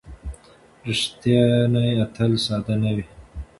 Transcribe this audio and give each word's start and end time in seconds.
ریښتیا 0.85 1.45
تل 2.15 2.31
ساده 2.45 2.75
نه 2.83 2.91
وي. 2.95 3.05